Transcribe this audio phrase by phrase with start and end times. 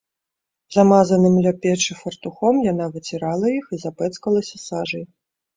[0.75, 5.03] Замазаным ля печы фартухом яна выцірала іх і запэцкалася сажай.